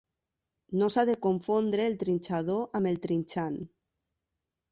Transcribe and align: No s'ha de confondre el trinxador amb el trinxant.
No 0.83 0.87
s'ha 0.93 1.03
de 1.09 1.15
confondre 1.25 1.85
el 1.91 1.97
trinxador 2.03 2.65
amb 2.79 2.91
el 2.93 2.99
trinxant. 3.03 3.59